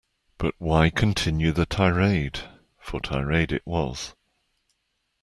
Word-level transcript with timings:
But 0.39 0.55
why 0.57 0.89
continue 0.89 1.51
the 1.51 1.67
tirade, 1.67 2.39
for 2.79 2.99
tirade 3.01 3.51
it 3.51 3.61
was. 3.67 4.15